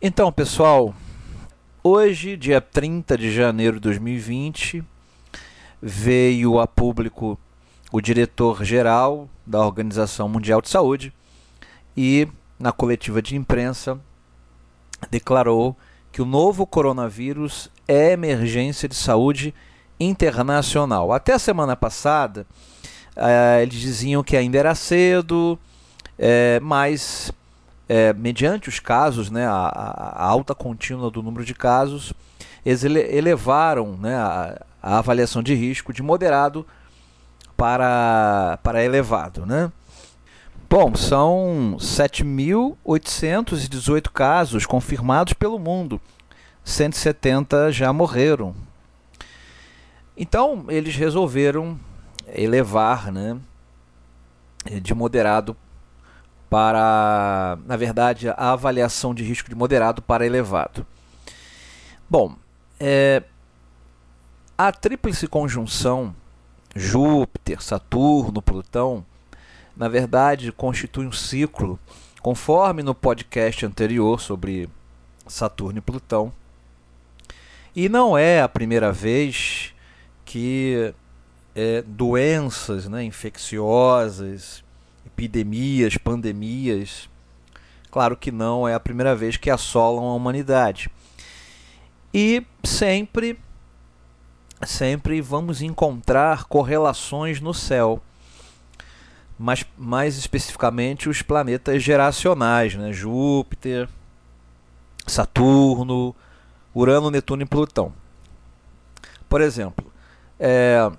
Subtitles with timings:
[0.00, 0.94] Então, pessoal,
[1.82, 4.84] hoje, dia 30 de janeiro de 2020,
[5.80, 7.38] veio a público
[7.90, 11.14] o diretor-geral da Organização Mundial de Saúde
[11.96, 12.28] e,
[12.58, 13.98] na coletiva de imprensa,
[15.10, 15.74] declarou
[16.12, 19.54] que o novo coronavírus é emergência de saúde
[19.98, 21.10] internacional.
[21.10, 22.46] Até a semana passada,
[23.16, 25.58] eh, eles diziam que ainda era cedo,
[26.18, 27.32] eh, mas
[27.88, 32.12] eh, mediante os casos, né, a, a, alta contínua do número de casos,
[32.64, 36.66] eles elevaram né, a, a avaliação de risco de moderado
[37.56, 39.46] para, para elevado.
[39.46, 39.72] Né?
[40.68, 46.00] Bom, são 7.818 casos confirmados pelo mundo,
[46.64, 48.52] 170 já morreram.
[50.16, 51.78] Então, eles resolveram
[52.34, 53.38] elevar né,
[54.82, 55.56] de moderado
[56.48, 60.86] para, na verdade, a avaliação de risco de moderado para elevado.
[62.08, 62.36] Bom,
[62.78, 63.22] é,
[64.56, 66.14] a tríplice conjunção
[66.74, 69.04] Júpiter, Saturno, Plutão,
[69.76, 71.78] na verdade, constitui um ciclo,
[72.20, 74.68] conforme no podcast anterior sobre
[75.26, 76.32] Saturno e Plutão.
[77.74, 79.74] E não é a primeira vez
[80.24, 80.94] que
[81.54, 84.62] é, doenças né, infecciosas,
[85.16, 87.08] epidemias, pandemias,
[87.90, 90.90] claro que não é a primeira vez que assolam a humanidade.
[92.12, 93.38] E sempre
[94.62, 98.00] sempre vamos encontrar correlações no céu.
[99.38, 102.90] Mas mais especificamente os planetas geracionais, né?
[102.92, 103.86] Júpiter,
[105.06, 106.14] Saturno,
[106.74, 107.92] Urano, Netuno e Plutão.
[109.28, 109.92] Por exemplo,
[110.38, 110.90] é,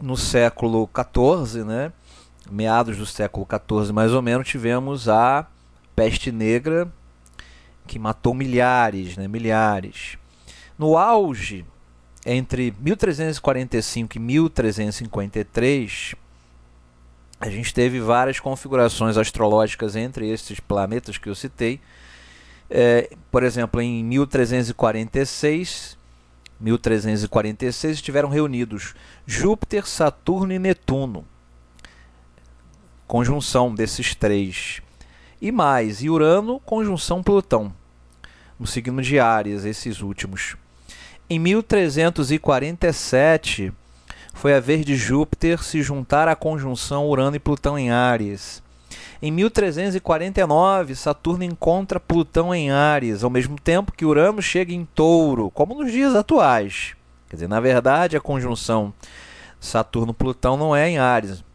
[0.00, 1.92] no século XIV, né,
[2.50, 5.46] meados do século XIV mais ou menos, tivemos a
[5.94, 6.90] peste negra
[7.86, 10.16] que matou milhares, né, milhares.
[10.78, 11.64] No auge
[12.24, 16.14] entre 1345 e 1353,
[17.40, 21.80] a gente teve várias configurações astrológicas entre esses planetas que eu citei.
[22.70, 25.98] É, por exemplo, em 1346,
[26.60, 28.94] 1346 estiveram reunidos
[29.26, 31.26] Júpiter, Saturno e Netuno.
[33.12, 34.80] Conjunção desses três.
[35.38, 37.70] E mais, e Urano, conjunção Plutão.
[38.58, 40.56] No signo de Áries, esses últimos.
[41.28, 43.70] Em 1347,
[44.32, 48.62] foi a vez de Júpiter se juntar à conjunção Urano e Plutão em Áries.
[49.20, 55.50] Em 1349, Saturno encontra Plutão em Áries, ao mesmo tempo que Urano chega em Touro,
[55.50, 56.94] como nos dias atuais.
[57.28, 58.90] Quer dizer, na verdade, a conjunção
[59.60, 61.51] Saturno-Plutão não é em Áries, é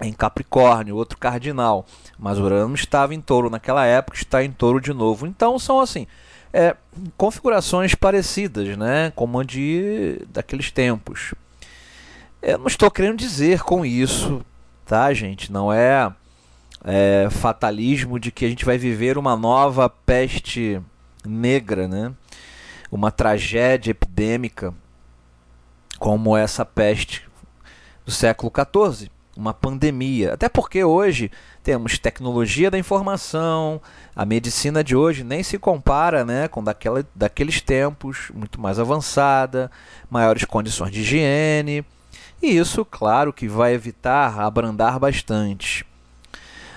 [0.00, 1.84] em Capricórnio, outro cardinal.
[2.18, 5.26] Mas Urano estava em Touro naquela época, está em Touro de novo.
[5.26, 6.06] Então são assim,
[6.52, 6.76] é,
[7.16, 11.34] configurações parecidas, né, como a de daqueles tempos.
[12.42, 14.44] Eu não estou querendo dizer com isso,
[14.86, 15.52] tá, gente?
[15.52, 16.10] Não é,
[16.84, 20.80] é fatalismo de que a gente vai viver uma nova peste
[21.24, 22.12] negra, né?
[22.90, 24.74] Uma tragédia epidêmica
[25.98, 27.28] como essa peste
[28.06, 30.34] do século XIV uma pandemia.
[30.34, 31.30] Até porque hoje
[31.62, 33.80] temos tecnologia da informação,
[34.14, 39.70] a medicina de hoje nem se compara né, com daquela, daqueles tempos, muito mais avançada,
[40.10, 41.84] maiores condições de higiene.
[42.42, 45.84] E isso, claro, que vai evitar abrandar bastante.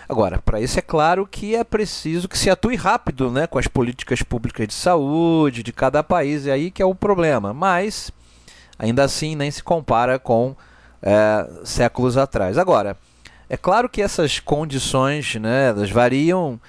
[0.07, 3.68] Agora, para isso é claro que é preciso que se atue rápido né, com as
[3.68, 7.53] políticas públicas de saúde de cada país, é aí que é o problema.
[7.53, 8.12] Mas,
[8.78, 10.56] ainda assim, nem se compara com
[11.03, 12.58] é, séculos atrás.
[12.58, 12.97] Agora,
[13.50, 16.59] é claro que essas condições né, elas variam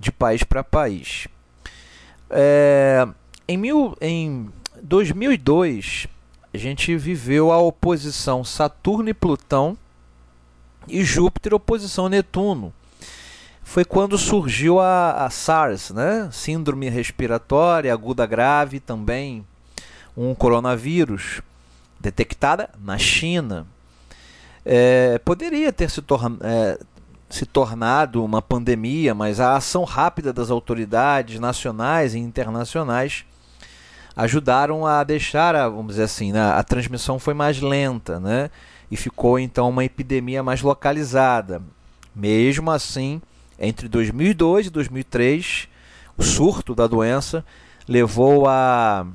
[0.00, 1.28] de país para país.
[2.30, 3.06] É,
[3.46, 4.50] em, mil, em
[4.82, 6.08] 2002,
[6.52, 9.76] a gente viveu a oposição Saturno e Plutão
[10.88, 12.72] e Júpiter oposição Netuno.
[13.62, 16.28] Foi quando surgiu a, a SARS, né?
[16.32, 19.46] Síndrome respiratória aguda grave, também
[20.16, 21.40] um coronavírus,
[22.00, 23.66] detectada na China
[24.64, 26.00] é, poderia ter se,
[26.42, 26.78] é,
[27.28, 33.24] se tornado uma pandemia, mas a ação rápida das autoridades nacionais e internacionais
[34.14, 38.50] ajudaram a deixar, a, vamos dizer assim, né, a transmissão foi mais lenta, né?
[38.90, 41.62] E ficou então uma epidemia mais localizada.
[42.14, 43.22] Mesmo assim,
[43.58, 45.68] entre 2002 e 2003,
[46.16, 47.42] o surto da doença
[47.88, 49.06] levou a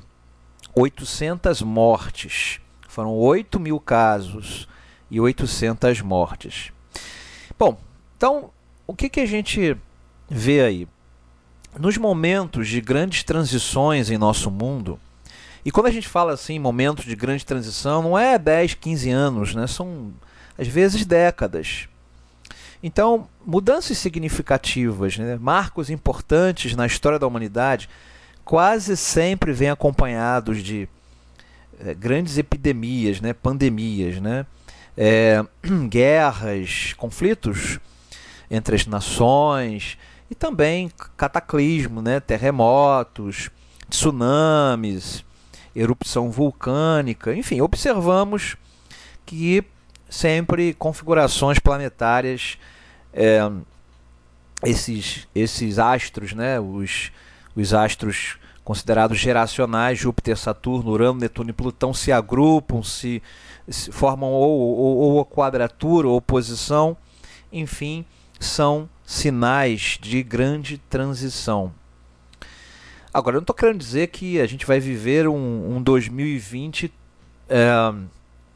[0.74, 2.60] 800 mortes.
[2.88, 4.68] Foram 8 mil casos
[5.10, 6.72] e 800 mortes.
[7.58, 7.78] Bom,
[8.16, 8.52] então
[8.86, 9.76] o que, que a gente
[10.30, 10.88] vê aí?
[11.80, 15.00] nos momentos de grandes transições em nosso mundo,
[15.64, 19.56] e quando a gente fala assim, momentos de grande transição, não é 10, 15 anos,
[19.56, 19.68] né?
[19.68, 20.14] são
[20.58, 21.88] às vezes décadas.
[22.82, 25.38] Então, mudanças significativas, né?
[25.40, 27.90] marcos importantes na história da humanidade,
[28.46, 30.88] quase sempre vêm acompanhados de
[31.80, 33.34] é, grandes epidemias, né?
[33.34, 34.46] pandemias, né?
[34.98, 35.46] É,
[35.88, 37.80] guerras, conflitos
[38.50, 39.98] entre as nações
[40.30, 42.20] e também cataclismo, né?
[42.20, 43.50] terremotos,
[43.90, 45.24] tsunamis,
[45.76, 48.58] erupção vulcânica, enfim, observamos
[49.26, 49.64] que
[50.10, 52.58] sempre configurações planetárias,
[53.14, 53.40] é,
[54.64, 57.12] esses, esses astros, né, os,
[57.56, 63.24] os astros considerados geracionais, Júpiter, Saturno, Urano, Netuno e Plutão, se agrupam, se,
[63.66, 66.98] se formam ou, ou, ou quadratura ou oposição,
[67.50, 68.04] enfim,
[68.38, 71.72] são sinais de grande transição.
[73.14, 76.94] Agora, eu não estou querendo dizer que a gente vai viver um, um 2020
[77.48, 77.72] é,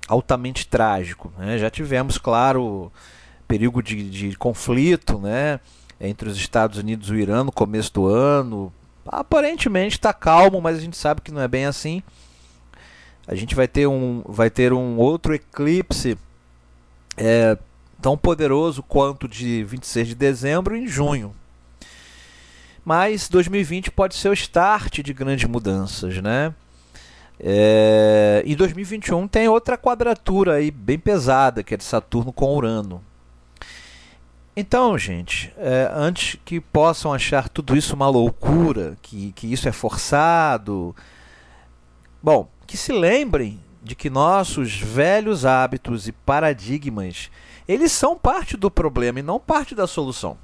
[0.10, 1.32] altamente trágico.
[1.38, 1.58] Né?
[1.58, 2.92] Já tivemos, claro,
[3.48, 5.62] perigo de, de conflito né?
[6.02, 8.74] entre os Estados Unidos e o Irã no começo do ano.
[9.06, 12.04] Aparentemente está calmo, mas a gente sabe que não é bem assim.
[13.28, 16.18] A gente vai ter um, vai ter um outro eclipse
[17.18, 17.58] é,
[18.02, 21.34] tão poderoso quanto de 26 de dezembro em junho.
[22.84, 26.54] Mas 2020 pode ser o start de grandes mudanças, né?
[27.40, 33.04] É, e 2021 tem outra quadratura aí bem pesada, que é de Saturno com Urano.
[34.56, 39.72] Então, gente, é, antes que possam achar tudo isso uma loucura, que, que isso é
[39.72, 40.94] forçado,
[42.22, 47.32] bom, que se lembrem de que nossos velhos hábitos e paradigmas,
[47.68, 50.38] eles são parte do problema e não parte da solução.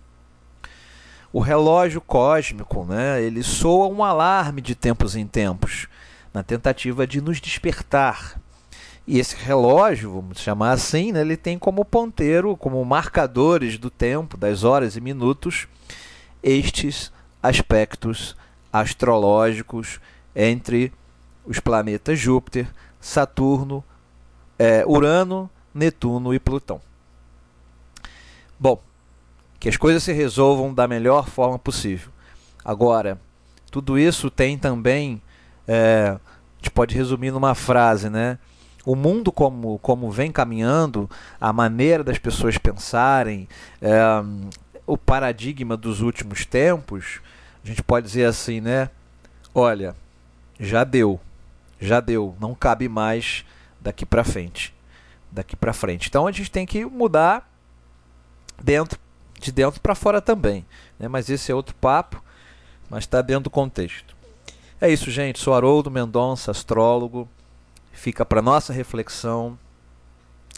[1.31, 5.87] O relógio cósmico, né, ele soa um alarme de tempos em tempos
[6.33, 8.39] na tentativa de nos despertar.
[9.07, 14.35] E esse relógio, vamos chamar assim, né, ele tem como ponteiro, como marcadores do tempo,
[14.35, 15.65] das horas e minutos,
[16.43, 17.09] estes
[17.41, 18.35] aspectos
[18.71, 20.01] astrológicos
[20.35, 20.91] entre
[21.45, 22.67] os planetas Júpiter,
[22.99, 23.81] Saturno,
[24.59, 26.81] é, Urano, Netuno e Plutão.
[28.59, 28.81] Bom,
[29.57, 32.11] que as coisas se resolvam da melhor forma possível.
[32.65, 33.19] Agora,
[33.71, 35.21] tudo isso tem também
[35.65, 36.19] é, a
[36.57, 38.37] gente pode resumir numa frase, né?
[38.85, 41.09] O mundo como, como vem caminhando,
[41.39, 43.47] a maneira das pessoas pensarem,
[43.81, 44.01] é,
[44.85, 47.19] o paradigma dos últimos tempos,
[47.63, 48.89] a gente pode dizer assim, né?
[49.53, 49.95] Olha,
[50.59, 51.19] já deu,
[51.79, 53.43] já deu, não cabe mais
[53.81, 54.73] daqui para frente,
[55.31, 56.07] daqui para frente.
[56.07, 57.49] Então a gente tem que mudar
[58.61, 58.97] dentro,
[59.39, 60.65] de dentro para fora também,
[60.97, 61.07] né?
[61.07, 62.23] Mas esse é outro papo,
[62.89, 64.15] mas está dentro do contexto.
[64.79, 65.39] É isso, gente.
[65.39, 67.27] Sou Haroldo Mendonça, astrólogo.
[67.97, 69.57] Fica para nossa reflexão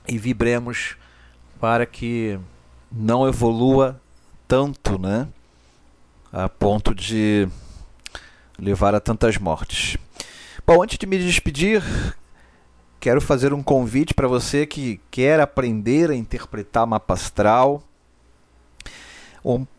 [0.05, 0.97] e vibremos
[1.57, 2.37] para que
[2.91, 3.99] não evolua
[4.45, 5.25] tanto, né?
[6.33, 7.47] A ponto de
[8.57, 9.97] levar a tantas mortes.
[10.67, 11.81] Bom, antes de me despedir,
[12.99, 17.81] quero fazer um convite para você que quer aprender a interpretar mapa astral.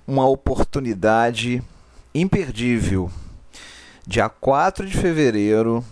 [0.06, 1.63] Uma oportunidade
[2.15, 3.11] imperdível
[4.06, 5.84] Dia 4 de fevereiro,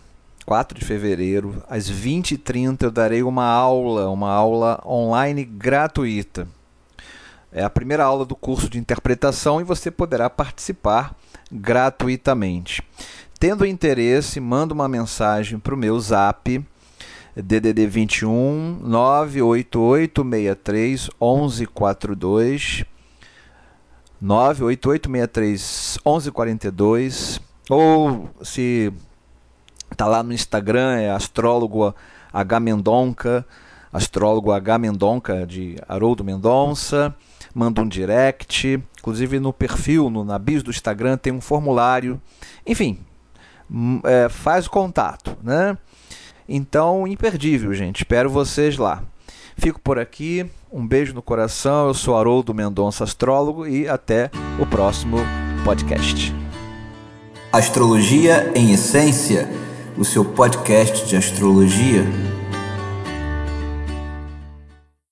[0.48, 6.48] 4 de fevereiro, às 20h30, eu darei uma aula, uma aula online gratuita.
[7.52, 11.14] É a primeira aula do curso de interpretação e você poderá participar
[11.52, 12.82] gratuitamente.
[13.38, 16.64] Tendo interesse, manda uma mensagem para o meu zap
[17.36, 22.86] DDD 21 98863 1142
[24.18, 27.38] 98863 1142
[27.68, 28.90] ou se
[29.96, 31.94] tá lá no Instagram, é astrólogo
[32.32, 33.44] H Mendonca,
[33.92, 37.14] astrólogo H Mendonca de Haroldo Mendonça,
[37.54, 42.20] manda um direct, inclusive no perfil, no, na bio do Instagram tem um formulário,
[42.66, 42.98] enfim,
[43.70, 45.76] hum, é, faz o contato, né?
[46.48, 47.98] Então, imperdível, gente.
[47.98, 49.02] Espero vocês lá.
[49.58, 50.48] Fico por aqui.
[50.72, 51.88] Um beijo no coração.
[51.88, 55.18] Eu sou Haroldo Mendonça, astrólogo, e até o próximo
[55.62, 56.34] podcast.
[57.52, 59.48] Astrologia em Essência,
[59.98, 62.04] o seu podcast de astrologia